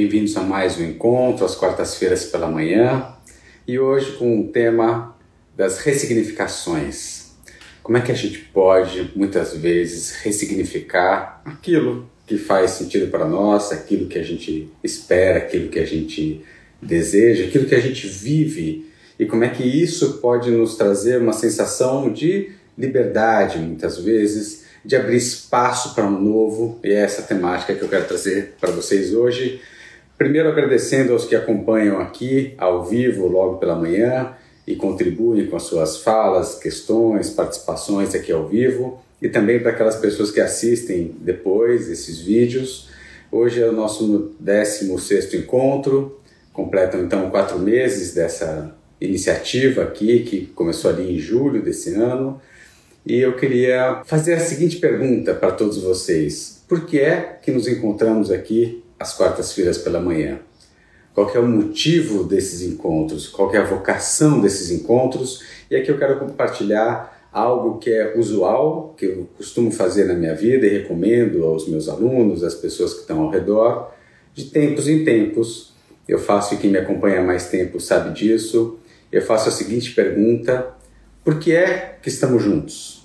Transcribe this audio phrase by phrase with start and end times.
[0.00, 3.16] Bem-vindos a mais um encontro às quartas-feiras pela manhã
[3.66, 5.16] e hoje com o tema
[5.56, 7.32] das ressignificações.
[7.82, 13.72] Como é que a gente pode, muitas vezes, ressignificar aquilo que faz sentido para nós,
[13.72, 16.44] aquilo que a gente espera, aquilo que a gente
[16.80, 21.32] deseja, aquilo que a gente vive e como é que isso pode nos trazer uma
[21.32, 27.74] sensação de liberdade, muitas vezes, de abrir espaço para um novo, e é essa temática
[27.74, 29.60] que eu quero trazer para vocês hoje.
[30.18, 34.34] Primeiro, agradecendo aos que acompanham aqui ao vivo logo pela manhã
[34.66, 39.94] e contribuem com as suas falas, questões, participações aqui ao vivo, e também para aquelas
[39.94, 42.88] pessoas que assistem depois esses vídeos.
[43.30, 46.18] Hoje é o nosso 16 encontro,
[46.52, 52.42] completam então quatro meses dessa iniciativa aqui, que começou ali em julho desse ano.
[53.06, 57.68] E eu queria fazer a seguinte pergunta para todos vocês: Por que é que nos
[57.68, 60.40] encontramos aqui às quartas-feiras pela manhã?
[61.14, 63.26] Qual é o motivo desses encontros?
[63.26, 65.42] Qual é a vocação desses encontros?
[65.70, 70.34] E aqui eu quero compartilhar algo que é usual, que eu costumo fazer na minha
[70.34, 73.92] vida e recomendo aos meus alunos, às pessoas que estão ao redor,
[74.34, 75.74] de tempos em tempos.
[76.06, 78.78] Eu faço e quem me acompanha há mais tempo sabe disso.
[79.10, 80.68] Eu faço a seguinte pergunta:
[81.24, 82.97] por que é que estamos juntos?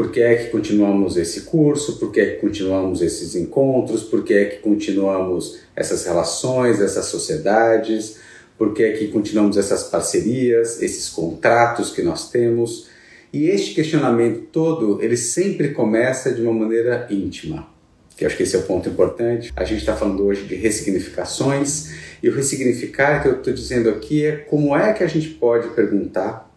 [0.00, 1.98] Por que é que continuamos esse curso?
[1.98, 4.02] Por que é que continuamos esses encontros?
[4.02, 8.16] Por que é que continuamos essas relações, essas sociedades?
[8.56, 12.86] Por que é que continuamos essas parcerias, esses contratos que nós temos?
[13.30, 17.68] E este questionamento todo, ele sempre começa de uma maneira íntima,
[18.16, 19.52] que eu acho que esse é o ponto importante.
[19.54, 21.90] A gente está falando hoje de ressignificações,
[22.22, 25.68] e o ressignificar que eu estou dizendo aqui é como é que a gente pode
[25.74, 26.49] perguntar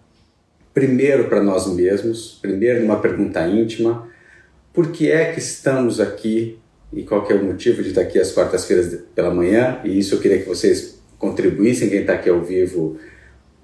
[0.73, 4.07] primeiro para nós mesmos, primeiro numa pergunta íntima,
[4.73, 6.57] por que é que estamos aqui
[6.91, 10.19] e qual é o motivo de estar aqui às quartas-feiras pela manhã, e isso eu
[10.19, 12.97] queria que vocês contribuíssem, quem está aqui ao vivo,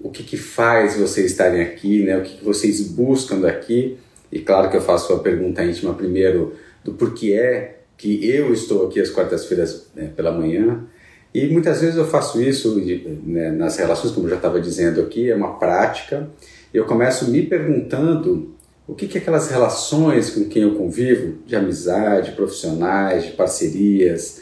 [0.00, 2.16] o que, que faz vocês estarem aqui, né?
[2.16, 3.98] o que, que vocês buscam daqui,
[4.32, 6.54] e claro que eu faço a pergunta íntima primeiro
[6.84, 10.86] do porquê é que eu estou aqui às quartas-feiras né, pela manhã,
[11.32, 12.80] e muitas vezes eu faço isso
[13.24, 16.28] né, nas relações, como eu já estava dizendo aqui, é uma prática,
[16.72, 18.54] eu começo me perguntando
[18.86, 24.40] o que, que aquelas relações com quem eu convivo, de amizade, profissionais, de parcerias,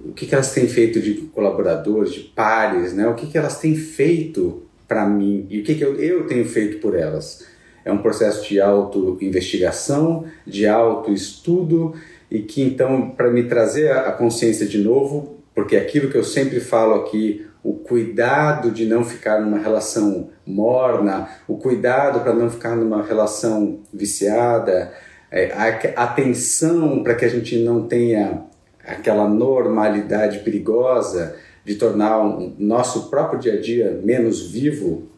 [0.00, 3.08] o que, que elas têm feito de colaboradores, de pares, né?
[3.08, 6.44] o que, que elas têm feito para mim e o que, que eu, eu tenho
[6.48, 7.44] feito por elas.
[7.84, 11.94] É um processo de auto-investigação, de auto-estudo
[12.30, 16.60] e que então, para me trazer a consciência de novo, porque aquilo que eu sempre
[16.60, 17.47] falo aqui,
[17.88, 24.92] cuidado de não ficar numa relação morna, o cuidado para não ficar numa relação viciada,
[25.30, 28.44] é, a atenção para que a gente não tenha
[28.86, 35.08] aquela normalidade perigosa de tornar o nosso próprio dia a dia menos vivo,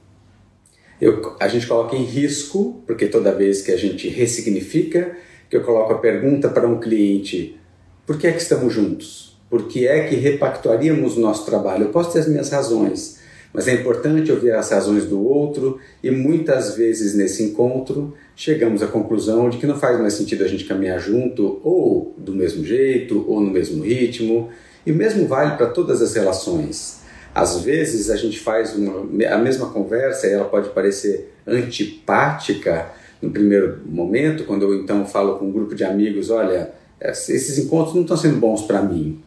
[1.00, 5.16] eu, a gente coloca em risco, porque toda vez que a gente ressignifica,
[5.48, 7.58] que eu coloco a pergunta para um cliente,
[8.06, 9.29] por que é que estamos juntos?
[9.50, 11.86] Por que é que repactuaríamos o nosso trabalho.
[11.86, 13.18] Eu posso ter as minhas razões,
[13.52, 18.86] mas é importante ouvir as razões do outro e muitas vezes nesse encontro chegamos à
[18.86, 23.24] conclusão de que não faz mais sentido a gente caminhar junto ou do mesmo jeito
[23.28, 24.48] ou no mesmo ritmo.
[24.86, 27.00] E mesmo vale para todas as relações.
[27.34, 32.90] Às vezes a gente faz uma, a mesma conversa e ela pode parecer antipática
[33.20, 37.94] no primeiro momento, quando eu então falo com um grupo de amigos, olha, esses encontros
[37.94, 39.22] não estão sendo bons para mim.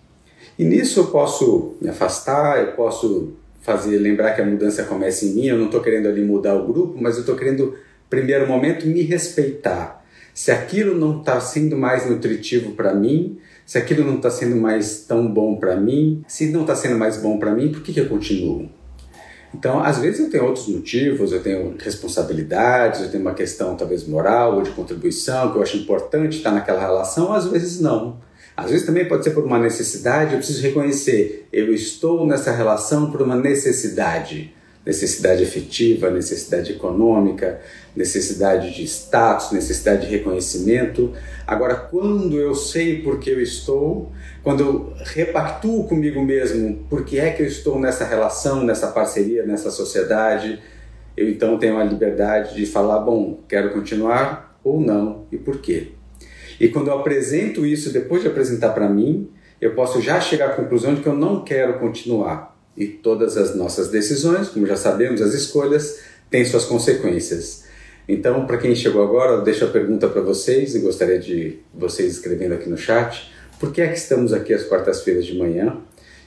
[0.58, 5.34] E nisso eu posso me afastar, eu posso fazer lembrar que a mudança começa em
[5.34, 7.76] mim, eu não estou querendo ali mudar o grupo, mas eu estou querendo,
[8.10, 10.04] primeiro momento, me respeitar.
[10.34, 15.06] Se aquilo não está sendo mais nutritivo para mim, se aquilo não está sendo mais
[15.06, 18.00] tão bom para mim, se não está sendo mais bom para mim, por que, que
[18.00, 18.70] eu continuo?
[19.54, 24.06] Então, às vezes eu tenho outros motivos, eu tenho responsabilidades, eu tenho uma questão talvez
[24.08, 28.18] moral ou de contribuição que eu acho importante estar naquela relação, às vezes não.
[28.56, 33.12] Às vezes também pode ser por uma necessidade, eu preciso reconhecer, eu estou nessa relação
[33.12, 34.54] por uma necessidade.
[34.86, 37.62] Necessidade efetiva, necessidade econômica,
[37.96, 41.14] necessidade de status, necessidade de reconhecimento.
[41.48, 44.12] Agora, quando eu sei por que eu estou,
[44.44, 49.46] quando eu repactuo comigo mesmo por que é que eu estou nessa relação, nessa parceria,
[49.46, 50.62] nessa sociedade,
[51.16, 55.94] eu então tenho a liberdade de falar: bom, quero continuar ou não e por quê.
[56.60, 59.30] E quando eu apresento isso, depois de apresentar para mim,
[59.60, 62.58] eu posso já chegar à conclusão de que eu não quero continuar.
[62.76, 67.64] E todas as nossas decisões, como já sabemos, as escolhas, têm suas consequências.
[68.08, 72.14] Então, para quem chegou agora, eu deixo a pergunta para vocês e gostaria de vocês
[72.14, 73.32] escrevendo aqui no chat.
[73.60, 75.78] Por que é que estamos aqui às quartas-feiras de manhã?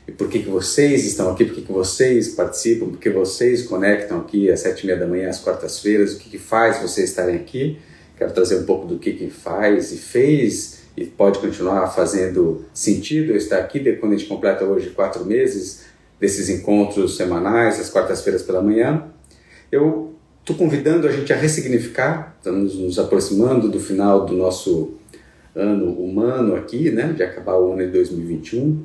[0.06, 3.62] e por que, que vocês estão aqui, por que, que vocês participam, por que vocês
[3.62, 7.10] conectam aqui às sete e meia da manhã, às quartas-feiras, o que, que faz vocês
[7.10, 7.78] estarem aqui.
[8.16, 13.32] Quero trazer um pouco do que, que faz e fez e pode continuar fazendo sentido
[13.32, 15.84] eu estar aqui quando a gente completa hoje quatro meses
[16.18, 19.04] desses encontros semanais, às quartas-feiras pela manhã.
[19.70, 24.94] Eu estou convidando a gente a ressignificar, estamos nos aproximando do final do nosso
[25.54, 28.84] ano humano aqui, né, de acabar o ano de 2021.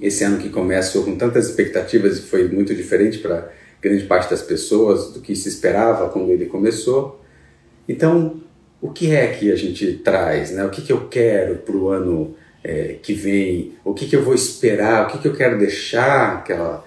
[0.00, 3.50] Esse ano que começou com tantas expectativas e foi muito diferente para
[3.82, 7.20] grande parte das pessoas do que se esperava quando ele começou.
[7.88, 8.40] Então,
[8.80, 10.64] o que é que a gente traz, né?
[10.64, 13.72] O que, que eu quero para o ano é, que vem?
[13.84, 15.06] O que, que eu vou esperar?
[15.06, 16.36] O que, que eu quero deixar?
[16.36, 16.84] Aquela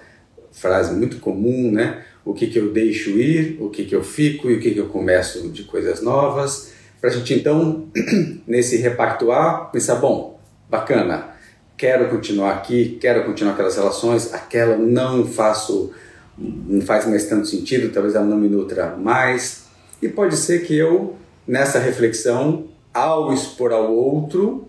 [0.52, 2.02] frase muito comum, né?
[2.24, 3.58] O que, que eu deixo ir?
[3.60, 4.48] O que, que eu fico?
[4.48, 6.72] E o que, que eu começo de coisas novas?
[7.00, 7.88] Para a gente então,
[8.46, 10.38] nesse repartoar, pensar, bom,
[10.70, 11.30] bacana,
[11.76, 15.90] quero continuar aqui, quero continuar aquelas relações, aquela não faço,
[16.38, 19.61] não faz mais tanto sentido, talvez ela não me nutra mais.
[20.02, 21.14] E pode ser que eu
[21.46, 24.68] nessa reflexão, ao expor ao outro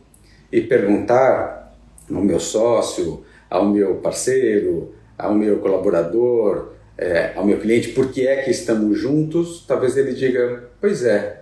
[0.51, 1.75] e perguntar
[2.13, 8.27] ao meu sócio, ao meu parceiro, ao meu colaborador, é, ao meu cliente, por que
[8.27, 11.41] é que estamos juntos, talvez ele diga: Pois é,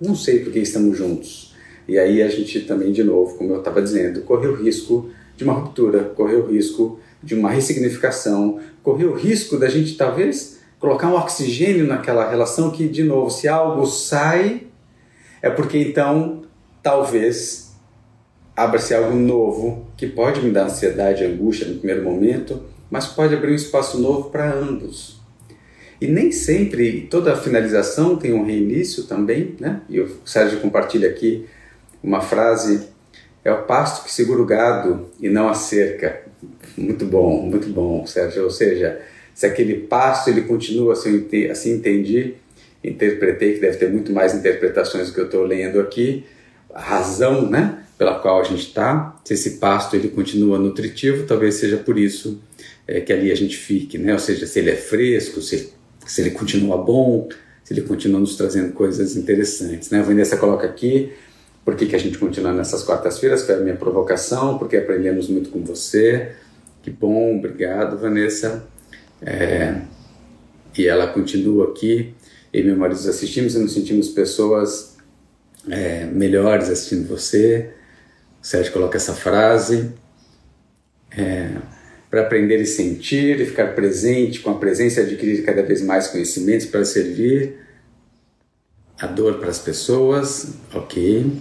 [0.00, 1.52] não sei por que estamos juntos.
[1.88, 5.42] E aí a gente também, de novo, como eu estava dizendo, correu o risco de
[5.42, 11.06] uma ruptura, correu o risco de uma ressignificação, correu o risco da gente talvez colocar
[11.06, 14.66] um oxigênio naquela relação que, de novo, se algo sai,
[15.40, 16.42] é porque então
[16.82, 17.76] talvez
[18.56, 23.52] abra-se algo novo que pode me dar ansiedade angústia no primeiro momento, mas pode abrir
[23.52, 25.20] um espaço novo para ambos.
[26.00, 29.82] E nem sempre toda finalização tem um reinício também, né?
[29.88, 31.46] E o Sérgio compartilha aqui
[32.02, 32.88] uma frase:
[33.44, 36.22] é o pasto que segura o gado e não a cerca.
[36.76, 38.42] Muito bom, muito bom, Sérgio.
[38.42, 39.00] Ou seja,
[39.34, 42.34] se aquele pasto ele continua assim, assim entendi,
[42.84, 46.24] interpretei, que deve ter muito mais interpretações do que eu estou lendo aqui,
[46.74, 51.54] a razão né, pela qual a gente está, se esse pasto ele continua nutritivo, talvez
[51.54, 52.40] seja por isso
[52.86, 54.12] é, que ali a gente fique, né?
[54.12, 55.72] ou seja, se ele é fresco, se,
[56.04, 57.28] se ele continua bom,
[57.62, 59.90] se ele continua nos trazendo coisas interessantes.
[59.90, 60.00] Né?
[60.00, 61.12] A Vanessa coloca aqui,
[61.64, 65.50] por que, que a gente continua nessas quartas-feiras, foi a minha provocação, porque aprendemos muito
[65.50, 66.32] com você,
[66.82, 68.66] que bom, obrigado Vanessa.
[69.24, 69.80] É,
[70.76, 72.14] e ela continua aqui,
[72.52, 74.96] e meu marido assistimos e nos sentimos pessoas
[75.68, 77.70] é, melhores assistindo você.
[78.42, 79.92] O Sérgio coloca essa frase.
[81.16, 81.50] É,
[82.12, 86.08] para aprender e sentir e ficar presente com a presença e adquirir cada vez mais
[86.08, 87.56] conhecimentos para servir
[89.00, 91.32] a dor para as pessoas, ok.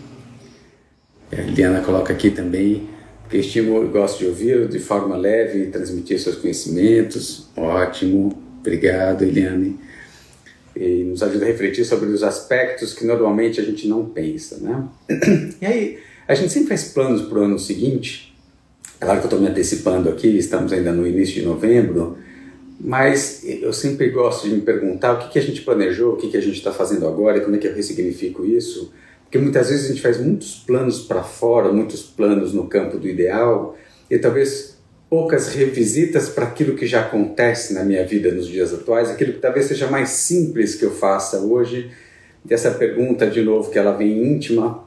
[1.29, 2.89] É, Liana coloca aqui também
[3.33, 9.79] e gosto de ouvir de forma leve e transmitir seus conhecimentos, ótimo, obrigado Eliane.
[10.75, 14.87] E nos ajuda a refletir sobre os aspectos que normalmente a gente não pensa, né?
[15.61, 18.33] E aí, a gente sempre faz planos para o ano seguinte,
[18.99, 22.17] claro que eu estou me antecipando aqui, estamos ainda no início de novembro,
[22.79, 26.29] mas eu sempre gosto de me perguntar o que, que a gente planejou, o que,
[26.29, 28.91] que a gente está fazendo agora e como é que eu ressignifico isso,
[29.31, 33.07] porque muitas vezes a gente faz muitos planos para fora, muitos planos no campo do
[33.07, 33.77] ideal,
[34.09, 34.77] e talvez
[35.09, 39.39] poucas revisitas para aquilo que já acontece na minha vida nos dias atuais, aquilo que
[39.39, 41.91] talvez seja mais simples que eu faça hoje.
[42.43, 44.83] Dessa pergunta, de novo, que ela vem íntima,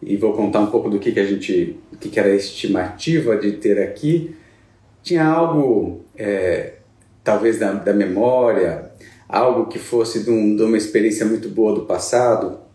[0.00, 2.34] e vou contar um pouco do que, que a gente, o que, que era a
[2.36, 4.36] estimativa de ter aqui.
[5.02, 6.74] Tinha algo, é,
[7.24, 8.92] talvez da, da memória,
[9.28, 12.69] algo que fosse de, um, de uma experiência muito boa do passado.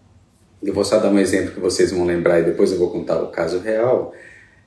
[0.65, 3.21] Eu vou só dar um exemplo que vocês vão lembrar e depois eu vou contar
[3.21, 4.13] o caso real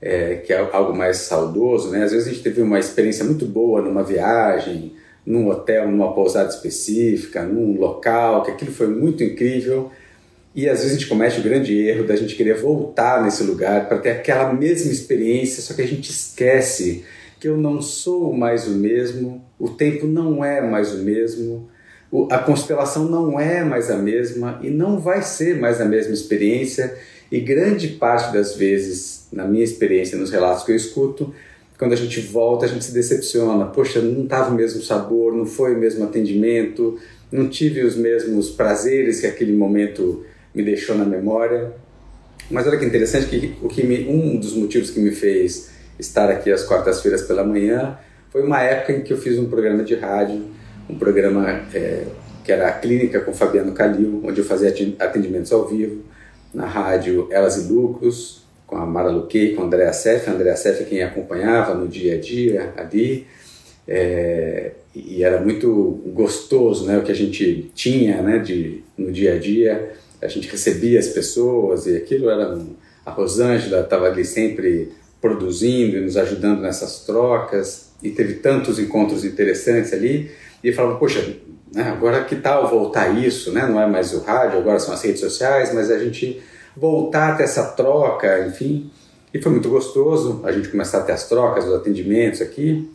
[0.00, 2.04] é, que é algo mais saudoso, né?
[2.04, 4.92] Às vezes a gente teve uma experiência muito boa numa viagem,
[5.26, 9.90] num hotel, numa pousada específica, num local, que aquilo foi muito incrível.
[10.54, 13.88] E às vezes a gente comete o grande erro da gente querer voltar nesse lugar
[13.88, 17.04] para ter aquela mesma experiência, só que a gente esquece
[17.38, 21.68] que eu não sou mais o mesmo, o tempo não é mais o mesmo,
[22.30, 26.96] a constelação não é mais a mesma e não vai ser mais a mesma experiência.
[27.30, 31.34] E grande parte das vezes, na minha experiência, nos relatos que eu escuto,
[31.78, 33.66] quando a gente volta, a gente se decepciona.
[33.66, 36.98] Poxa, não estava o mesmo sabor, não foi o mesmo atendimento,
[37.30, 40.24] não tive os mesmos prazeres que aquele momento
[40.54, 41.72] me deixou na memória.
[42.50, 46.30] Mas olha que interessante que o que me, um dos motivos que me fez estar
[46.30, 47.98] aqui às quartas-feiras pela manhã
[48.30, 50.42] foi uma época em que eu fiz um programa de rádio,
[50.88, 52.04] um programa é,
[52.45, 56.02] que era a Clínica com Fabiano Calil, onde eu fazia atendimentos ao vivo
[56.52, 60.28] na rádio Elas e Lucros, com a Mara Luque, com a Andréa Seff.
[60.28, 63.26] A Andréa Seff é quem acompanhava no dia a dia ali.
[63.87, 69.35] É, e era muito gostoso né, o que a gente tinha né, de, no dia
[69.35, 69.92] a dia.
[70.21, 72.54] A gente recebia as pessoas e aquilo era.
[72.54, 72.76] Um,
[73.07, 77.88] a Rosângela estava ali sempre produzindo e nos ajudando nessas trocas.
[78.02, 80.30] E teve tantos encontros interessantes ali.
[80.62, 81.36] E eu falava, poxa,
[81.72, 83.52] né, agora que tal voltar isso?
[83.52, 83.66] Né?
[83.66, 86.42] Não é mais o rádio, agora são as redes sociais, mas a gente
[86.76, 88.90] voltar a ter essa troca, enfim.
[89.32, 92.90] E foi muito gostoso a gente começar a ter as trocas, os atendimentos aqui.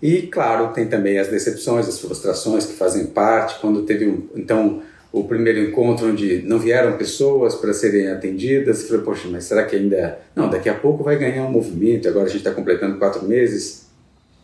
[0.00, 3.58] E, claro, tem também as decepções, as frustrações que fazem parte.
[3.60, 4.82] Quando teve, um, então,
[5.12, 9.76] o primeiro encontro onde não vieram pessoas para serem atendidas, falei, poxa, mas será que
[9.76, 10.18] ainda...
[10.34, 13.85] Não, daqui a pouco vai ganhar um movimento, agora a gente está completando quatro meses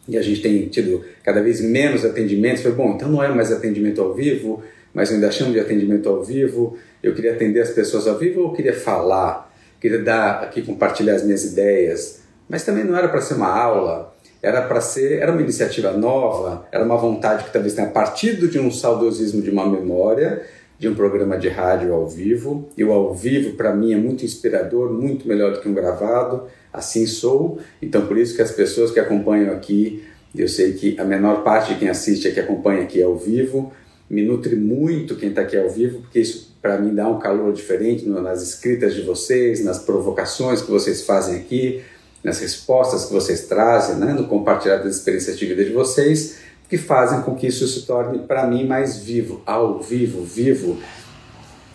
[0.09, 2.62] e a gente tem tido cada vez menos atendimentos.
[2.62, 6.23] Falei, bom, então não é mais atendimento ao vivo, mas ainda chamo de atendimento ao
[6.23, 6.76] vivo.
[7.02, 11.14] Eu queria atender as pessoas ao vivo ou eu queria falar, queria dar aqui, compartilhar
[11.14, 15.30] as minhas ideias, mas também não era para ser uma aula, era para ser, era
[15.30, 19.68] uma iniciativa nova, era uma vontade que talvez tenha partido de um saudosismo de uma
[19.68, 20.42] memória,
[20.78, 22.68] de um programa de rádio ao vivo.
[22.76, 26.49] E o ao vivo, para mim, é muito inspirador, muito melhor do que um gravado.
[26.73, 27.59] Assim sou.
[27.81, 30.02] Então, por isso que as pessoas que acompanham aqui,
[30.35, 33.73] eu sei que a menor parte de quem assiste aqui acompanha aqui ao vivo,
[34.09, 37.52] me nutre muito quem está aqui ao vivo, porque isso para mim dá um calor
[37.52, 41.83] diferente nas escritas de vocês, nas provocações que vocês fazem aqui,
[42.23, 46.37] nas respostas que vocês trazem, né, no compartilhar das experiências de vida de vocês,
[46.69, 50.79] que fazem com que isso se torne para mim mais vivo, ao vivo, vivo.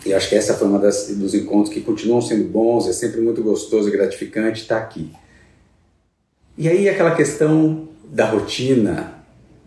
[0.06, 3.20] E acho que essa foi uma das dos encontros que continuam sendo bons, é sempre
[3.20, 5.10] muito gostoso e gratificante estar aqui.
[6.56, 9.14] E aí aquela questão da rotina,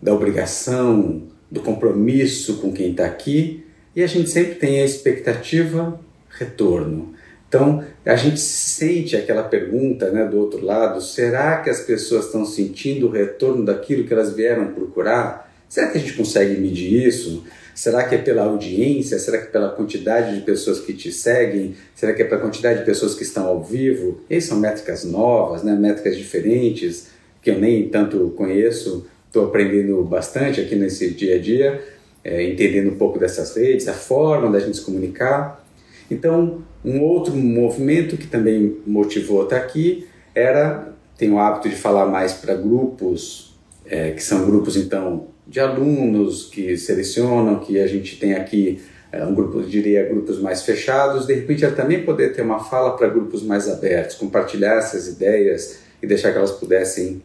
[0.00, 6.00] da obrigação, do compromisso com quem está aqui, e a gente sempre tem a expectativa
[6.30, 7.14] retorno.
[7.46, 12.46] Então, a gente sente aquela pergunta né, do outro lado: será que as pessoas estão
[12.46, 15.52] sentindo o retorno daquilo que elas vieram procurar?
[15.68, 17.44] Será que a gente consegue medir isso?
[17.74, 19.18] Será que é pela audiência?
[19.18, 21.74] Será que é pela quantidade de pessoas que te seguem?
[21.94, 24.20] Será que é pela quantidade de pessoas que estão ao vivo?
[24.28, 25.74] Essas são métricas novas, né?
[25.74, 27.08] métricas diferentes,
[27.40, 29.06] que eu nem tanto conheço.
[29.26, 31.82] Estou aprendendo bastante aqui nesse dia a dia,
[32.22, 35.64] é, entendendo um pouco dessas redes, a forma da gente se comunicar.
[36.10, 42.06] Então, um outro movimento que também motivou estar aqui era, tem o hábito de falar
[42.06, 43.54] mais para grupos,
[43.86, 48.80] é, que são grupos então de alunos que selecionam, que a gente tem aqui
[49.10, 52.96] é, um grupo, diria, grupos mais fechados, de repente eu também poder ter uma fala
[52.96, 57.22] para grupos mais abertos, compartilhar essas ideias e deixar que elas pudessem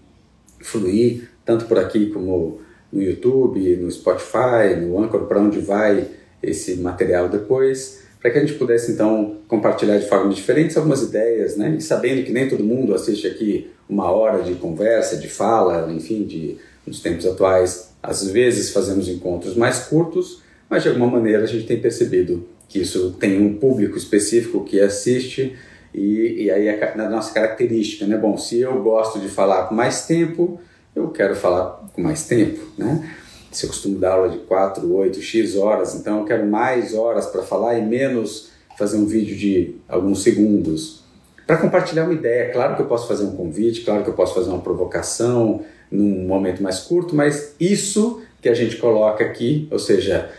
[0.60, 2.60] fluir, tanto por aqui como
[2.92, 6.08] no YouTube, no Spotify, no Anchor, para onde vai
[6.42, 11.56] esse material depois para que a gente pudesse então compartilhar de formas diferentes algumas ideias,
[11.56, 11.76] né?
[11.78, 16.24] E sabendo que nem todo mundo assiste aqui uma hora de conversa, de fala, enfim,
[16.24, 21.48] de nos tempos atuais, às vezes fazemos encontros mais curtos, mas de alguma maneira a
[21.48, 25.56] gente tem percebido que isso tem um público específico que assiste
[25.94, 28.18] e, e aí é na nossa característica, né?
[28.18, 30.60] Bom, se eu gosto de falar com mais tempo,
[30.96, 33.14] eu quero falar com mais tempo, né?
[33.52, 37.26] se eu costumo dar aula de 4, 8, X horas, então eu quero mais horas
[37.26, 41.04] para falar e menos fazer um vídeo de alguns segundos.
[41.46, 44.36] Para compartilhar uma ideia, claro que eu posso fazer um convite, claro que eu posso
[44.36, 49.80] fazer uma provocação num momento mais curto, mas isso que a gente coloca aqui, ou
[49.80, 50.30] seja,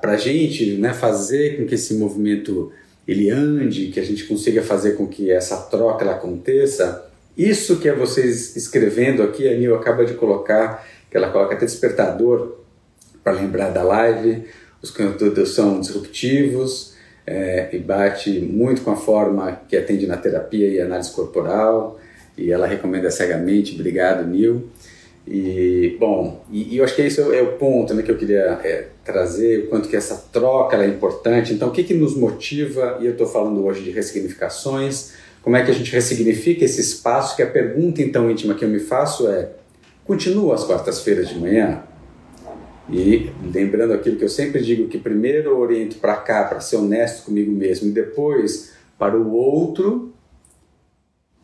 [0.00, 2.72] para a gente né, fazer com que esse movimento
[3.06, 7.88] ele ande, que a gente consiga fazer com que essa troca ela aconteça, isso que
[7.88, 12.58] é vocês escrevendo aqui, a Nil acaba de colocar que ela coloca até despertador
[13.24, 14.44] para lembrar da live.
[14.82, 16.94] Os conteúdos são disruptivos
[17.26, 21.98] é, e bate muito com a forma que atende na terapia e análise corporal.
[22.36, 23.74] E ela recomenda cegamente.
[23.74, 24.68] Obrigado, Nil.
[25.26, 28.58] E, bom, e, e, eu acho que esse é o ponto né, que eu queria
[28.64, 31.52] é, trazer, o quanto que essa troca é importante.
[31.52, 35.12] Então, o que, que nos motiva, e eu estou falando hoje de ressignificações,
[35.42, 38.68] como é que a gente ressignifica esse espaço, que a pergunta então íntima que eu
[38.68, 39.50] me faço é,
[40.10, 41.84] Continua às quartas-feiras de manhã.
[42.88, 46.78] E lembrando aquilo que eu sempre digo, que primeiro eu oriento para cá, para ser
[46.78, 50.12] honesto comigo mesmo, e depois para o outro,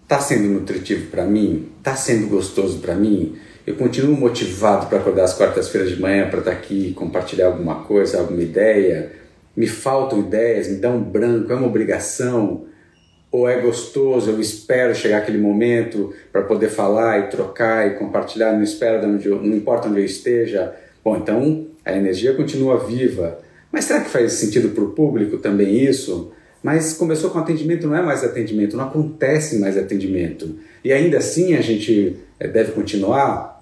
[0.03, 1.69] está sendo nutritivo para mim?
[1.79, 3.37] Está sendo gostoso para mim?
[3.67, 7.83] Eu continuo motivado para acordar às quartas-feiras de manhã para estar tá aqui, compartilhar alguma
[7.83, 9.11] coisa, alguma ideia?
[9.57, 12.67] Me faltam ideias, me dá um branco, é uma obrigação
[13.29, 18.53] ou é gostoso, eu espero chegar aquele momento para poder falar e trocar e compartilhar,
[18.53, 20.73] não espero não importa onde eu esteja.
[21.05, 23.41] Bom, então a energia continua viva.
[23.73, 26.31] Mas será que faz sentido para o público também isso?
[26.63, 30.57] Mas começou com atendimento, não é mais atendimento, não acontece mais atendimento.
[30.85, 33.56] E ainda assim a gente eh, deve continuar.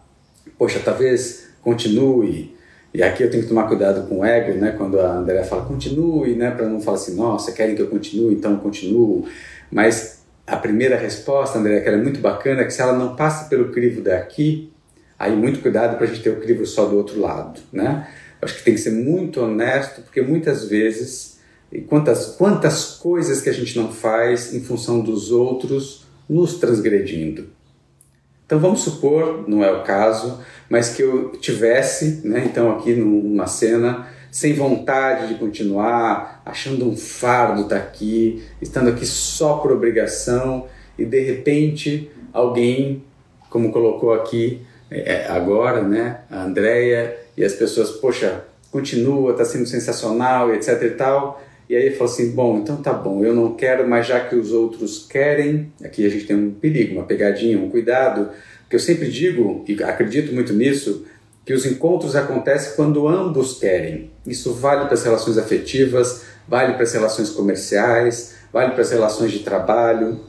[0.58, 2.54] Poxa, talvez continue.
[2.92, 4.72] E aqui eu tenho que tomar cuidado com o ego, né?
[4.78, 6.50] Quando a Andrea fala continue, né?
[6.50, 9.26] Para não falar assim, nossa, querem que eu continue, então eu continuo.
[9.70, 13.16] Mas a primeira resposta, André, que ela é muito bacana, é que se ela não
[13.16, 14.70] passa pelo crivo daqui,
[15.18, 18.06] aí muito cuidado para a gente ter o crivo só do outro lado, né?
[18.40, 21.40] Acho que tem que ser muito honesto, porque muitas vezes,
[21.88, 27.48] quantas, quantas coisas que a gente não faz em função dos outros nos transgredindo.
[28.46, 33.46] Então vamos supor, não é o caso, mas que eu tivesse, né, então aqui numa
[33.46, 39.72] cena, sem vontade de continuar, achando um fardo estar tá aqui, estando aqui só por
[39.72, 40.66] obrigação,
[40.98, 43.02] e de repente alguém,
[43.48, 44.60] como colocou aqui
[44.90, 50.82] é, é agora, né, a Andrea, e as pessoas, poxa, continua, está sendo sensacional, etc
[50.82, 54.20] e tal, e aí fala assim, bom, então tá bom, eu não quero, mas já
[54.20, 58.28] que os outros querem, aqui a gente tem um perigo, uma pegadinha, um cuidado,
[58.68, 61.06] que eu sempre digo, e acredito muito nisso,
[61.44, 64.10] que os encontros acontecem quando ambos querem.
[64.26, 69.32] Isso vale para as relações afetivas, vale para as relações comerciais, vale para as relações
[69.32, 70.20] de trabalho.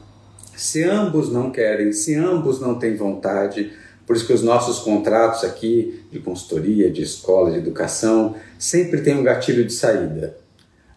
[0.54, 3.72] Se ambos não querem, se ambos não têm vontade,
[4.06, 9.16] por isso que os nossos contratos aqui de consultoria, de escola, de educação, sempre tem
[9.16, 10.45] um gatilho de saída.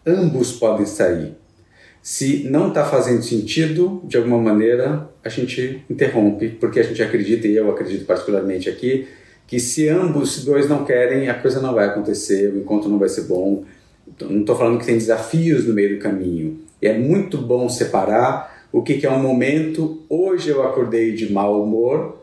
[0.06, 1.36] Ambos podem sair.
[2.02, 7.46] Se não está fazendo sentido, de alguma maneira, a gente interrompe, porque a gente acredita,
[7.46, 9.06] e eu acredito particularmente aqui,
[9.46, 13.08] que se ambos dois não querem, a coisa não vai acontecer, o encontro não vai
[13.08, 13.64] ser bom.
[14.08, 16.60] Então, não estou falando que tem desafios no meio do caminho.
[16.80, 20.02] E é muito bom separar o que, que é um momento.
[20.08, 22.22] Hoje eu acordei de mau humor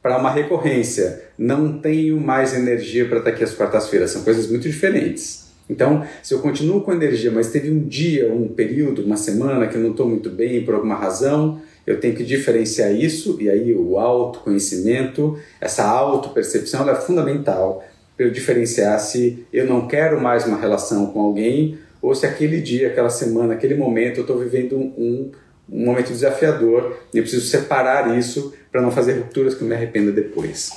[0.00, 1.24] para uma recorrência.
[1.36, 4.12] Não tenho mais energia para estar aqui às quartas-feiras.
[4.12, 5.47] São coisas muito diferentes.
[5.68, 9.76] Então, se eu continuo com energia, mas teve um dia, um período, uma semana que
[9.76, 13.74] eu não estou muito bem por alguma razão, eu tenho que diferenciar isso, e aí
[13.74, 17.84] o autoconhecimento, essa autopercepção é fundamental
[18.16, 22.60] para eu diferenciar se eu não quero mais uma relação com alguém ou se aquele
[22.60, 25.30] dia, aquela semana, aquele momento eu estou vivendo um,
[25.70, 29.74] um momento desafiador e eu preciso separar isso para não fazer rupturas que eu me
[29.74, 30.70] arrependa depois.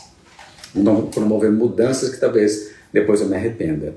[0.73, 3.93] Não promover mudanças que talvez depois eu me arrependa.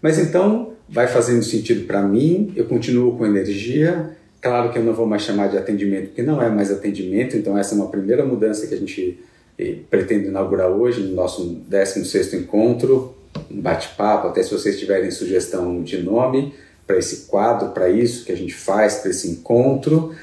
[0.00, 4.94] Mas então, vai fazendo sentido para mim, eu continuo com energia, Claro que eu não
[4.94, 8.24] vou mais chamar de atendimento, porque não é mais atendimento, então essa é uma primeira
[8.24, 9.18] mudança que a gente
[9.58, 13.16] eh, pretende inaugurar hoje, no nosso 16º encontro,
[13.50, 16.54] um bate-papo, até se vocês tiverem sugestão de nome
[16.86, 20.14] para esse quadro, para isso que a gente faz, para esse encontro,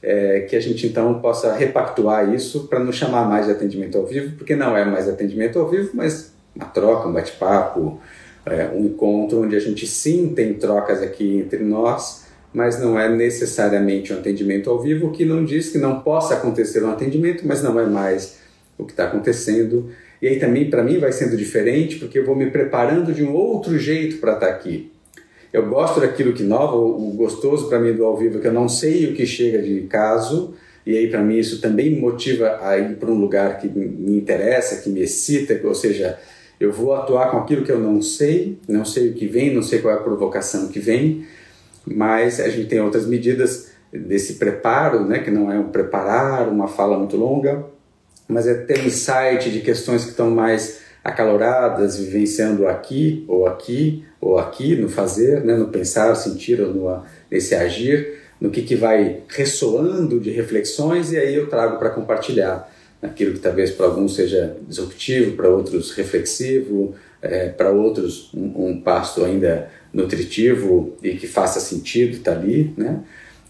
[0.00, 4.06] é, que a gente então possa repactuar isso para não chamar mais de atendimento ao
[4.06, 7.98] vivo, porque não é mais atendimento ao vivo, mas uma troca, um bate-papo,
[8.44, 13.08] é, um encontro onde a gente sim tem trocas aqui entre nós, mas não é
[13.08, 17.46] necessariamente um atendimento ao vivo, o que não diz que não possa acontecer um atendimento,
[17.46, 18.38] mas não é mais
[18.76, 19.90] o que está acontecendo.
[20.20, 23.34] E aí também, para mim, vai sendo diferente, porque eu vou me preparando de um
[23.34, 24.90] outro jeito para estar tá aqui.
[25.52, 28.52] Eu gosto daquilo que nova, o gostoso para mim do ao vivo é que eu
[28.52, 30.54] não sei o que chega de caso,
[30.86, 34.16] e aí para mim isso também me motiva a ir para um lugar que me
[34.16, 36.18] interessa, que me excita, ou seja,
[36.62, 39.62] eu vou atuar com aquilo que eu não sei, não sei o que vem, não
[39.62, 41.26] sei qual é a provocação que vem,
[41.84, 46.68] mas a gente tem outras medidas desse preparo, né, que não é um preparar, uma
[46.68, 47.64] fala muito longa,
[48.28, 54.38] mas é ter insight de questões que estão mais acaloradas, vivenciando aqui ou aqui ou
[54.38, 59.22] aqui, no fazer, né, no pensar, sentir ou no, nesse agir, no que, que vai
[59.26, 62.71] ressoando de reflexões e aí eu trago para compartilhar
[63.02, 68.80] aquilo que talvez para alguns seja disruptivo, para outros reflexivo, é, para outros um, um
[68.80, 73.00] pasto ainda nutritivo e que faça sentido estar tá ali, né?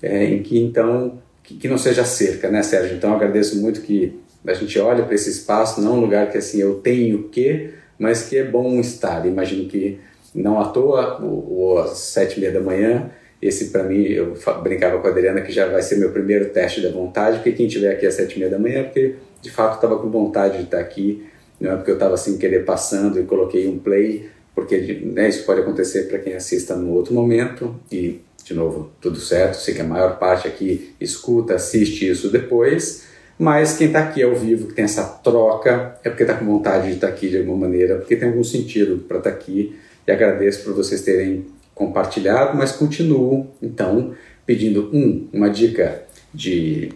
[0.03, 2.97] É, em que então que, que, não seja cerca, né, Sérgio?
[2.97, 6.61] Então agradeço muito que a gente olhe para esse espaço, não um lugar que assim
[6.61, 9.25] eu tenho que, mas que é bom estar.
[9.27, 10.01] Imagino que
[10.35, 13.11] não à toa, ou, às sete e meia da manhã,
[13.41, 16.81] esse para mim eu brincava com a Adriana que já vai ser meu primeiro teste
[16.81, 19.75] da vontade, porque quem estiver aqui às sete e meia da manhã, porque de fato
[19.75, 21.27] estava com vontade de estar aqui,
[21.61, 25.45] não é porque eu estava sem querer passando e coloquei um play porque né, isso
[25.45, 29.81] pode acontecer para quem assista num outro momento e, de novo, tudo certo, sei que
[29.81, 33.05] a maior parte aqui escuta, assiste isso depois,
[33.39, 36.89] mas quem está aqui ao vivo, que tem essa troca, é porque está com vontade
[36.89, 39.75] de estar tá aqui de alguma maneira, porque tem algum sentido para estar tá aqui
[40.07, 46.03] e agradeço por vocês terem compartilhado, mas continuo, então, pedindo, um, uma dica
[46.35, 46.93] de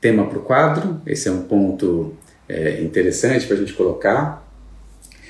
[0.00, 2.14] tema para o quadro, esse é um ponto
[2.48, 4.46] é, interessante para a gente colocar,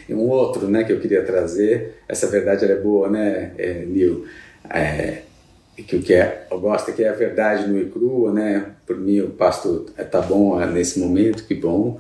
[0.09, 4.27] e um outro né, que eu queria trazer, essa verdade é boa, né, é, Neil?
[4.71, 5.23] É,
[5.83, 8.67] que o que é, eu gosto é que é a verdade no e crua, né?
[8.87, 11.99] Por mim o pasto tá bom nesse momento, que bom.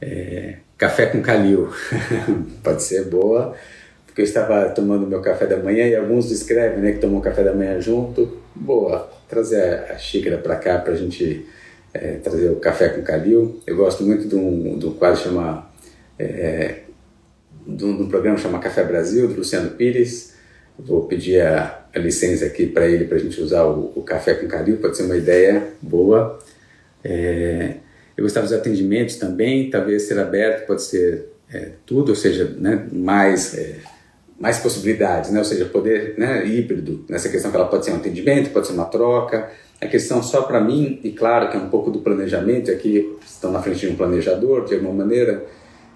[0.00, 1.68] É, café com calil,
[2.62, 3.54] pode ser boa,
[4.04, 7.44] porque eu estava tomando meu café da manhã e alguns descrevem, né, que tomam café
[7.44, 8.38] da manhã junto.
[8.54, 11.46] Boa, trazer a, a xícara para cá para a gente
[11.94, 13.60] é, trazer o café com calil.
[13.66, 15.70] Eu gosto muito de um, de um quadro chama
[16.18, 16.80] é,
[17.66, 20.34] de, um, de um programa chama Café Brasil do Luciano Pires.
[20.76, 24.34] Vou pedir a a licença aqui para ele, para a gente usar o, o, café
[24.34, 26.38] com caril, pode ser uma ideia boa.
[27.04, 27.74] É,
[28.16, 32.86] eu gostava dos atendimentos também, talvez ser aberto pode ser é, tudo, ou seja, né,
[32.90, 33.76] mais, é,
[34.38, 37.96] mais possibilidades, né, ou seja, poder né, híbrido, nessa questão que ela pode ser um
[37.96, 39.50] atendimento, pode ser uma troca.
[39.80, 43.52] A questão só para mim, e claro que é um pouco do planejamento, aqui estão
[43.52, 45.44] na frente de um planejador, de alguma maneira,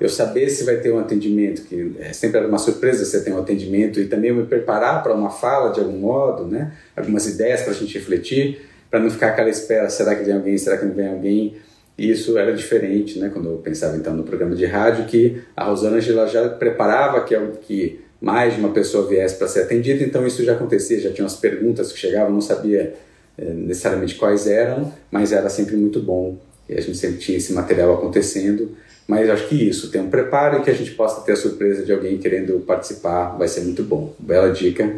[0.00, 3.38] eu saber se vai ter um atendimento, que é sempre uma surpresa você ter um
[3.38, 6.72] atendimento, e também eu me preparar para uma fala de algum modo, né?
[6.96, 8.60] algumas ideias para a gente refletir,
[8.90, 11.56] para não ficar aquela espera, será que vem alguém, será que não vem alguém?
[11.96, 13.28] E isso era diferente, né?
[13.32, 18.00] quando eu pensava então no programa de rádio, que a Rosângela já preparava que, que
[18.20, 21.36] mais de uma pessoa viesse para ser atendida, então isso já acontecia, já tinha umas
[21.36, 22.94] perguntas que chegavam, não sabia é,
[23.38, 26.36] necessariamente quais eram, mas era sempre muito bom,
[26.68, 30.58] e a gente sempre tinha esse material acontecendo, mas acho que isso, tem um preparo
[30.58, 33.82] e que a gente possa ter a surpresa de alguém querendo participar, vai ser muito
[33.82, 34.14] bom.
[34.18, 34.96] Bela dica.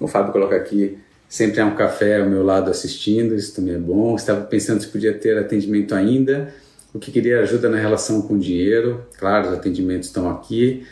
[0.00, 0.96] O Fábio coloca aqui,
[1.28, 4.16] sempre há um café ao meu lado assistindo, isso também é bom.
[4.16, 6.52] Estava pensando se podia ter atendimento ainda,
[6.94, 9.02] o que queria ajuda na relação com o dinheiro.
[9.18, 10.86] Claro, os atendimentos estão aqui.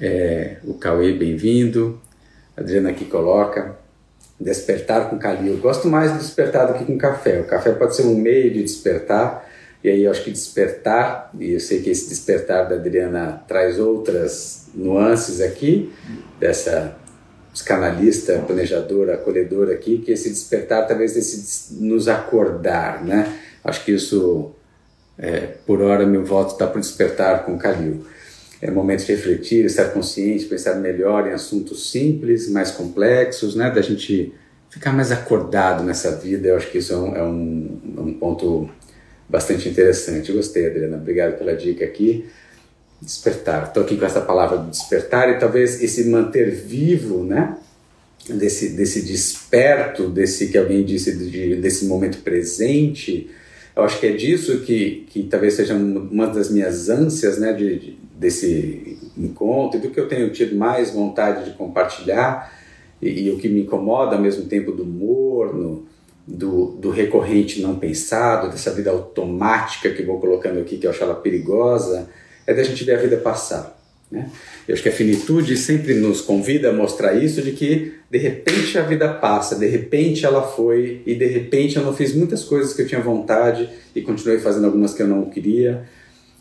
[0.00, 2.00] É, o Cauê, bem-vindo.
[2.56, 3.78] Adriana aqui coloca,
[4.40, 5.58] despertar com Calil.
[5.58, 7.40] Gosto mais de despertar do que com café.
[7.40, 9.46] O café pode ser um meio de despertar,
[9.84, 13.78] e aí eu acho que despertar, e eu sei que esse despertar da Adriana traz
[13.78, 15.92] outras nuances aqui,
[16.38, 16.96] dessa
[17.52, 23.38] psicanalista, planejadora, acolhedora aqui, que esse despertar talvez esse nos acordar, né?
[23.62, 24.52] Acho que isso,
[25.18, 28.04] é, por hora, meu voto está para despertar com Calil.
[28.62, 33.70] É momento de refletir, estar consciente, pensar melhor em assuntos simples, mais complexos, né?
[33.70, 34.34] Da gente
[34.68, 36.48] ficar mais acordado nessa vida.
[36.48, 38.68] Eu acho que isso é um, é um, é um ponto
[39.28, 40.30] bastante interessante.
[40.32, 40.98] Gostei, Adriana.
[40.98, 42.26] Obrigado pela dica aqui.
[43.00, 43.68] Despertar.
[43.68, 47.56] Estou aqui com essa palavra despertar e talvez esse manter vivo, né?
[48.28, 53.30] Desse, desse desperto, desse que alguém disse, de, desse momento presente.
[53.74, 57.54] Eu acho que é disso que, que talvez seja uma das minhas ânsias, né?
[57.54, 62.52] De, de, desse encontro e do que eu tenho tido mais vontade de compartilhar
[63.00, 65.86] e, e o que me incomoda ao mesmo tempo do morno,
[66.26, 71.02] do, do recorrente não pensado, dessa vida automática que vou colocando aqui, que eu acho
[71.02, 72.10] ela perigosa,
[72.46, 73.80] é da gente ver a vida passar.
[74.10, 74.30] Né?
[74.68, 78.76] Eu acho que a finitude sempre nos convida a mostrar isso, de que de repente
[78.76, 82.74] a vida passa, de repente ela foi, e de repente eu não fiz muitas coisas
[82.74, 85.88] que eu tinha vontade e continuei fazendo algumas que eu não queria.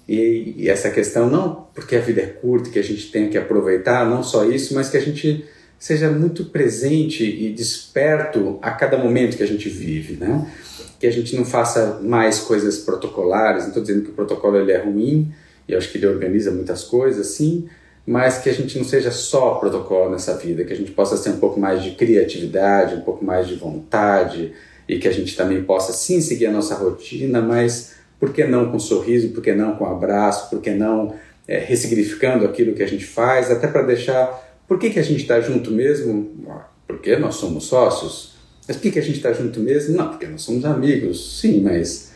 [0.10, 3.38] E, e essa questão, não porque a vida é curta, que a gente tem que
[3.38, 5.46] aproveitar, não só isso, mas que a gente
[5.78, 10.52] seja muito presente e desperto a cada momento que a gente vive, né?
[11.00, 14.72] Que a gente não faça mais coisas protocolares, não estou dizendo que o protocolo ele
[14.72, 15.32] é ruim,
[15.68, 17.70] e acho que ele organiza muitas coisas, sim,
[18.04, 21.30] mas que a gente não seja só protocolo nessa vida, que a gente possa ter
[21.30, 24.54] um pouco mais de criatividade, um pouco mais de vontade,
[24.88, 28.72] e que a gente também possa sim seguir a nossa rotina, mas por que não
[28.72, 31.16] com sorriso, por que não com abraço, por que não
[31.48, 35.24] é, ressignificando aquilo que a gente faz, até para deixar por que, que a gente
[35.24, 36.46] está junto mesmo?
[36.88, 38.36] Porque nós somos sócios.
[38.68, 39.98] Mas por que, que a gente está junto mesmo?
[39.98, 41.40] Não, porque nós somos amigos.
[41.40, 42.12] Sim, mas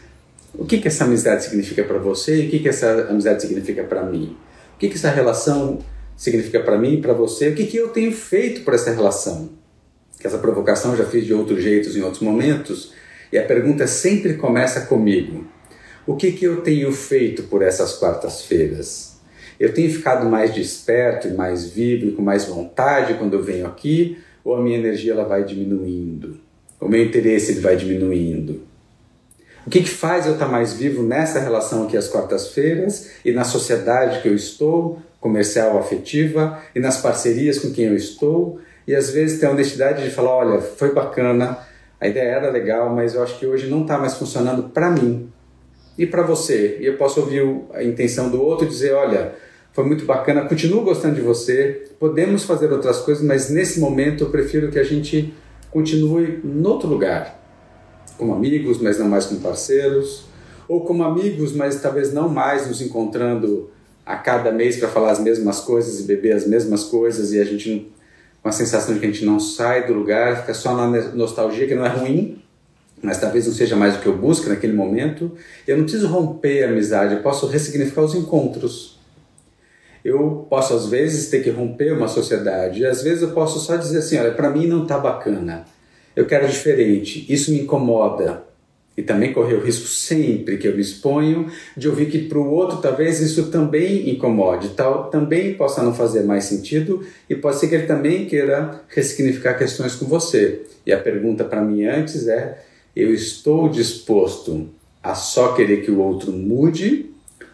[0.53, 3.83] o que, que essa amizade significa para você e o que, que essa amizade significa
[3.83, 4.37] para mim?
[4.75, 5.79] O que, que essa relação
[6.15, 7.49] significa para mim e para você?
[7.49, 9.49] O que, que eu tenho feito por essa relação?
[10.19, 12.93] Que essa provocação eu já fiz de outros jeitos em outros momentos.
[13.31, 15.43] E a pergunta sempre começa comigo.
[16.05, 19.15] O que, que eu tenho feito por essas quartas-feiras?
[19.57, 23.65] Eu tenho ficado mais desperto e mais vivo e com mais vontade quando eu venho
[23.65, 26.41] aqui, ou a minha energia ela vai diminuindo?
[26.77, 28.63] O meu interesse ele vai diminuindo?
[29.65, 33.45] O que, que faz eu estar mais vivo nessa relação aqui às quartas-feiras e na
[33.45, 39.09] sociedade que eu estou, comercial, afetiva, e nas parcerias com quem eu estou, e às
[39.09, 41.59] vezes ter a honestidade de falar: olha, foi bacana,
[41.97, 45.31] a ideia era legal, mas eu acho que hoje não está mais funcionando para mim
[45.97, 46.77] e para você.
[46.79, 49.33] E eu posso ouvir a intenção do outro e dizer: olha,
[49.73, 54.29] foi muito bacana, continuo gostando de você, podemos fazer outras coisas, mas nesse momento eu
[54.29, 55.33] prefiro que a gente
[55.71, 57.39] continue em outro lugar,
[58.17, 60.25] como amigos, mas não mais como parceiros,
[60.67, 63.69] ou como amigos, mas talvez não mais nos encontrando
[64.05, 67.43] a cada mês para falar as mesmas coisas e beber as mesmas coisas e a
[67.43, 67.91] gente
[68.43, 71.73] uma sensação de que a gente não sai do lugar, fica só na nostalgia, que
[71.73, 72.42] não é ruim,
[73.03, 75.33] mas talvez não seja mais o que eu busco naquele momento.
[75.67, 78.97] Eu não preciso romper a amizade, eu posso ressignificar os encontros.
[80.03, 83.75] Eu posso, às vezes, ter que romper uma sociedade, e às vezes eu posso só
[83.75, 85.65] dizer assim: olha, para mim não está bacana,
[86.15, 88.43] eu quero diferente, isso me incomoda.
[88.95, 92.47] E também correr o risco sempre que eu me exponho de ouvir que para o
[92.47, 97.69] outro talvez isso também incomode, tal, também possa não fazer mais sentido e pode ser
[97.69, 100.61] que ele também queira ressignificar questões com você.
[100.85, 102.63] E a pergunta para mim antes é:
[102.95, 104.67] eu estou disposto
[105.01, 107.11] a só querer que o outro mude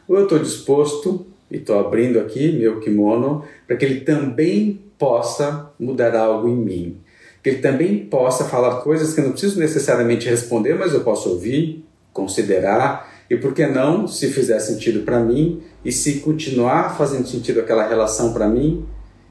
[0.08, 5.71] ou eu estou disposto e estou abrindo aqui meu kimono para que ele também possa
[5.80, 6.97] mudar algo em mim?
[7.41, 11.30] que ele também possa falar coisas que eu não preciso necessariamente responder, mas eu posso
[11.30, 17.28] ouvir, considerar e por que não, se fizer sentido para mim e se continuar fazendo
[17.28, 18.86] sentido aquela relação para mim,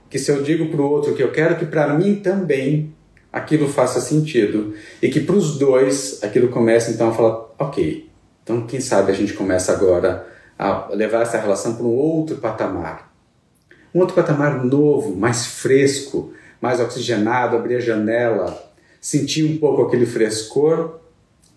[0.08, 2.94] que se eu digo para o outro que eu quero que para mim também
[3.32, 8.08] aquilo faça sentido e que para os dois aquilo comece então a falar, ok,
[8.42, 10.26] então quem sabe a gente começa agora
[10.58, 13.12] a levar essa relação para um outro patamar,
[13.94, 20.06] um outro patamar novo, mais fresco, mais oxigenado, abrir a janela, sentir um pouco aquele
[20.06, 20.98] frescor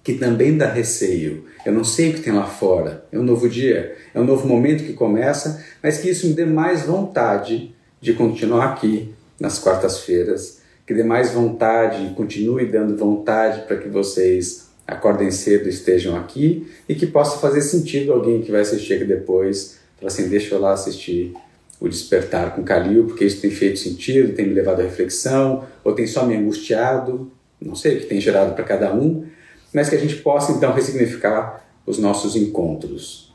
[0.03, 1.45] que também dá receio.
[1.65, 3.05] Eu não sei o que tem lá fora.
[3.11, 6.45] É um novo dia, é um novo momento que começa, mas que isso me dê
[6.45, 10.60] mais vontade de continuar aqui nas quartas-feiras,
[10.91, 16.93] que dê mais vontade, continue dando vontade para que vocês acordem cedo estejam aqui e
[16.93, 20.73] que possa fazer sentido alguém que vai assistir aqui depois, falar assim, deixa eu lá
[20.73, 21.33] assistir
[21.79, 25.93] o despertar com Calil, porque isso tem feito sentido, tem me levado à reflexão, ou
[25.93, 29.25] tem só me angustiado, não sei o que tem gerado para cada um,
[29.73, 33.33] mas que a gente possa então ressignificar os nossos encontros.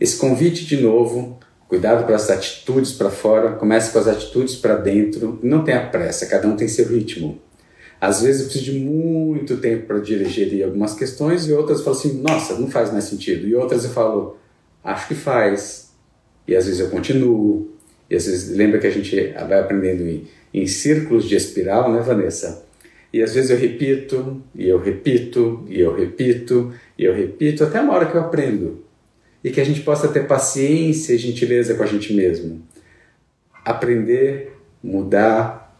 [0.00, 4.76] Esse convite de novo, cuidado para as atitudes para fora, comece com as atitudes para
[4.76, 7.40] dentro, não tenha pressa, cada um tem seu ritmo.
[8.00, 11.96] Às vezes eu preciso de muito tempo para digerir algumas questões e outras eu falo
[11.96, 13.46] assim, nossa, não faz mais sentido.
[13.48, 14.36] E outras eu falo,
[14.84, 15.90] acho que faz.
[16.46, 17.70] E às vezes eu continuo,
[18.08, 19.16] e às vezes lembra que a gente
[19.48, 22.64] vai aprendendo em, em círculos de espiral, né, Vanessa?
[23.12, 27.80] E às vezes eu repito, e eu repito, e eu repito, e eu repito, até
[27.80, 28.84] uma hora que eu aprendo.
[29.46, 32.60] E que a gente possa ter paciência e gentileza com a gente mesmo.
[33.64, 35.78] Aprender, mudar,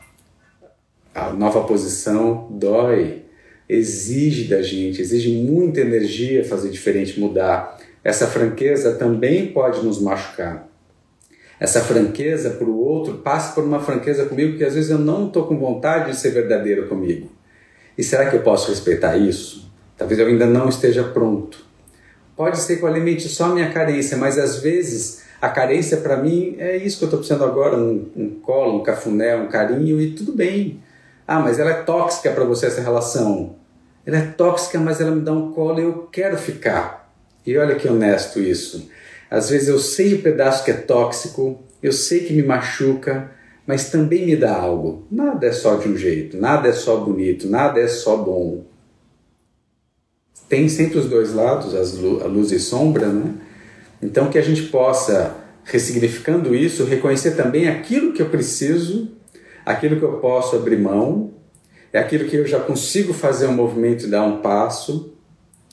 [1.13, 3.25] a nova posição dói,
[3.69, 7.77] exige da gente, exige muita energia fazer diferente, mudar.
[8.05, 10.69] Essa franqueza também pode nos machucar
[11.59, 15.27] essa franqueza para o outro, passe por uma franqueza comigo que às vezes eu não
[15.27, 17.31] estou com vontade de ser verdadeiro comigo.
[17.97, 19.73] E será que eu posso respeitar isso?
[19.97, 21.66] Talvez eu ainda não esteja pronto.
[22.37, 26.17] Pode ser que eu alimente só a minha carência, mas às vezes a carência para
[26.17, 30.01] mim é isso que eu estou precisando agora: um, um colo, um cafuné, um carinho
[30.01, 30.81] e tudo bem.
[31.27, 33.57] Ah, mas ela é tóxica para você essa relação.
[34.05, 37.11] Ela é tóxica, mas ela me dá um colo e eu quero ficar.
[37.45, 38.89] E olha que honesto isso.
[39.31, 43.31] Às vezes eu sei o pedaço que é tóxico, eu sei que me machuca,
[43.67, 45.07] mas também me dá algo.
[45.11, 48.65] Nada é só de um jeito, nada é só bonito, nada é só bom.
[50.49, 53.35] Tem sempre os dois lados, a luz e sombra, né?
[54.01, 59.11] Então que a gente possa, ressignificando isso, reconhecer também aquilo que eu preciso,
[59.65, 61.35] aquilo que eu posso abrir mão,
[61.93, 65.13] é aquilo que eu já consigo fazer um movimento e dar um passo,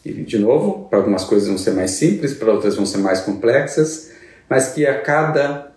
[0.05, 3.21] e, de novo, para algumas coisas vão ser mais simples, para outras vão ser mais
[3.21, 4.11] complexas,
[4.49, 5.71] mas que a cada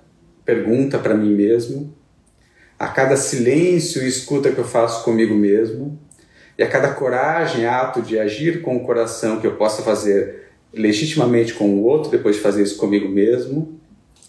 [0.44, 1.94] pergunta para mim mesmo,
[2.78, 5.98] a cada silêncio e escuta que eu faço comigo mesmo,
[6.58, 11.54] e a cada coragem, ato de agir com o coração que eu possa fazer legitimamente
[11.54, 13.78] com o outro, depois de fazer isso comigo mesmo,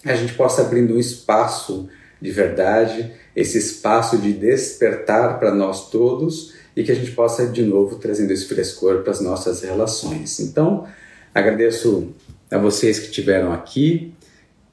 [0.06, 1.90] a gente possa abrindo um espaço
[2.22, 7.64] de verdade, esse espaço de despertar para nós todos e que a gente possa de
[7.64, 10.40] novo trazendo esse frescor para as nossas relações.
[10.40, 10.88] Então,
[11.34, 12.14] agradeço
[12.50, 14.14] a vocês que estiveram aqui.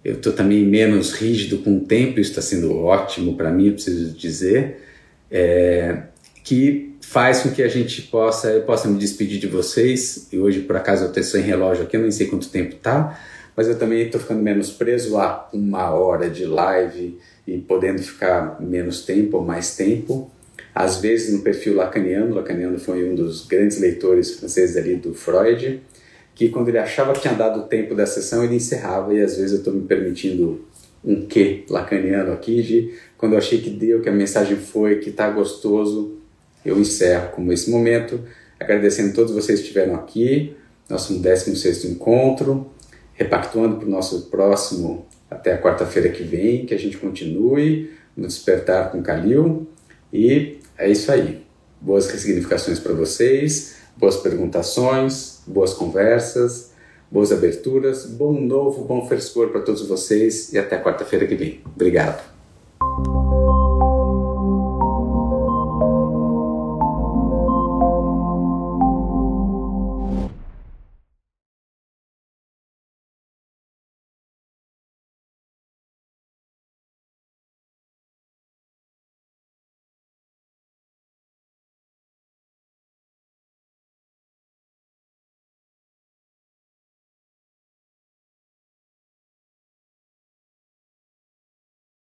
[0.04, 3.72] Eu estou também menos rígido com o tempo, isso está sendo ótimo para mim, eu
[3.74, 4.82] preciso dizer,
[5.30, 6.02] é,
[6.44, 10.28] que faz com que a gente possa, eu possa me despedir de vocês.
[10.30, 13.18] E hoje, por acaso, eu estou sem relógio aqui, eu nem sei quanto tempo tá,
[13.56, 18.60] mas eu também estou ficando menos preso a uma hora de live e podendo ficar
[18.60, 20.30] menos tempo ou mais tempo.
[20.74, 25.80] Às vezes no perfil lacaniano, lacaniano foi um dos grandes leitores franceses ali do Freud,
[26.34, 29.36] que quando ele achava que tinha dado o tempo da sessão, ele encerrava, e às
[29.36, 30.66] vezes eu estou me permitindo
[31.02, 35.10] um quê lacaniano aqui, de quando eu achei que deu, que a mensagem foi, que
[35.10, 36.23] está gostoso,
[36.64, 38.20] eu encerro como esse momento,
[38.58, 40.56] agradecendo a todos vocês que estiveram aqui,
[40.88, 42.70] nosso 16 encontro,
[43.14, 48.26] repactuando para o nosso próximo até a quarta-feira que vem, que a gente continue no
[48.26, 49.66] Despertar com Calil.
[50.12, 51.44] E é isso aí.
[51.80, 56.72] Boas ressignificações para vocês, boas perguntações, boas conversas,
[57.10, 61.60] boas aberturas, bom novo, bom frescor para todos vocês e até quarta-feira que vem.
[61.74, 62.22] Obrigado.